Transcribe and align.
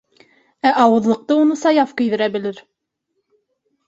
Ә 0.69 0.69
ауыҙлыҡты 0.83 1.37
уны 1.41 1.57
Саяф 1.63 1.93
кейҙерә 2.01 2.31
белер. 2.37 2.63